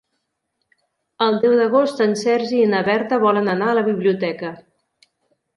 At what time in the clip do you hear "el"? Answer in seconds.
1.25-1.37